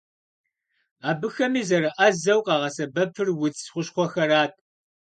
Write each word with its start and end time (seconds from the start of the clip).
Абыхэми 1.09 1.61
зэрыӏэзэу 1.69 2.41
къагъэсэбэпыр 2.45 3.27
удз 3.43 3.61
хущхъуэхэрат. 3.71 4.53